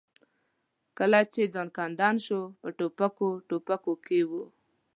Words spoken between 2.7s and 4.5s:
ترپکو ترپکو کې و.